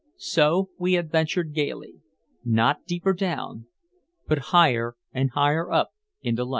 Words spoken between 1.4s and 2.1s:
gaily,